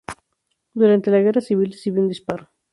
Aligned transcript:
Durante 0.73 1.11
la 1.11 1.19
guerra 1.19 1.41
civil 1.41 1.73
recibió 1.73 2.01
un 2.01 2.07
disparo. 2.07 2.49